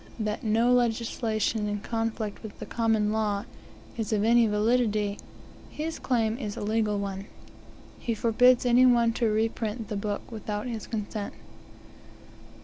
[0.19, 3.45] that no legislation, in conflict with the Common Law,
[3.97, 5.19] is of any validity,
[5.69, 7.27] his claim is a legal one.
[7.99, 11.35] He forbids any one to reprint the book without his consent.